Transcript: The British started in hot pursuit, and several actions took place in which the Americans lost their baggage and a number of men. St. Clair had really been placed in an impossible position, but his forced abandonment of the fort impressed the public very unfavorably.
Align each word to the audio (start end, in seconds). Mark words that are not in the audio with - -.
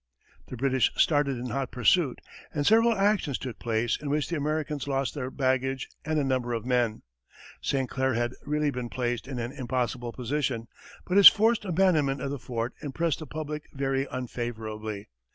The 0.47 0.57
British 0.57 0.91
started 0.95 1.37
in 1.37 1.49
hot 1.49 1.69
pursuit, 1.69 2.21
and 2.55 2.65
several 2.65 2.91
actions 2.97 3.37
took 3.37 3.59
place 3.59 3.99
in 4.01 4.09
which 4.09 4.29
the 4.29 4.35
Americans 4.35 4.87
lost 4.87 5.13
their 5.13 5.29
baggage 5.29 5.87
and 6.03 6.17
a 6.17 6.23
number 6.23 6.53
of 6.53 6.65
men. 6.65 7.03
St. 7.61 7.87
Clair 7.87 8.15
had 8.15 8.33
really 8.43 8.71
been 8.71 8.89
placed 8.89 9.27
in 9.27 9.37
an 9.37 9.51
impossible 9.51 10.11
position, 10.11 10.67
but 11.05 11.17
his 11.17 11.27
forced 11.27 11.65
abandonment 11.65 12.19
of 12.19 12.31
the 12.31 12.39
fort 12.39 12.73
impressed 12.81 13.19
the 13.19 13.27
public 13.27 13.69
very 13.73 14.07
unfavorably. 14.09 15.07